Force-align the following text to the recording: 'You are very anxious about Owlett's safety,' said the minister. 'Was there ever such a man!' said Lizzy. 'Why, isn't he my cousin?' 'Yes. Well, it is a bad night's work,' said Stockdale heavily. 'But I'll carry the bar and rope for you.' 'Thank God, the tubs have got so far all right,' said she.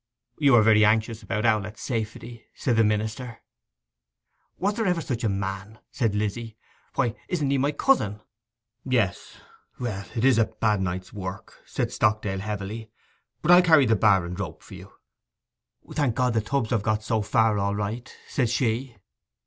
'You 0.39 0.55
are 0.55 0.63
very 0.63 0.83
anxious 0.83 1.21
about 1.21 1.45
Owlett's 1.45 1.79
safety,' 1.79 2.47
said 2.55 2.75
the 2.75 2.83
minister. 2.83 3.37
'Was 4.57 4.73
there 4.73 4.87
ever 4.87 4.99
such 4.99 5.23
a 5.23 5.29
man!' 5.29 5.77
said 5.91 6.15
Lizzy. 6.15 6.57
'Why, 6.95 7.13
isn't 7.27 7.51
he 7.51 7.59
my 7.59 7.71
cousin?' 7.71 8.19
'Yes. 8.83 9.37
Well, 9.79 10.03
it 10.15 10.25
is 10.25 10.39
a 10.39 10.45
bad 10.45 10.81
night's 10.81 11.13
work,' 11.13 11.61
said 11.67 11.91
Stockdale 11.91 12.39
heavily. 12.39 12.89
'But 13.43 13.51
I'll 13.51 13.61
carry 13.61 13.85
the 13.85 13.95
bar 13.95 14.25
and 14.25 14.39
rope 14.39 14.63
for 14.63 14.73
you.' 14.73 14.91
'Thank 15.93 16.15
God, 16.15 16.33
the 16.33 16.41
tubs 16.41 16.71
have 16.71 16.81
got 16.81 17.03
so 17.03 17.21
far 17.21 17.59
all 17.59 17.75
right,' 17.75 18.11
said 18.27 18.49
she. 18.49 18.97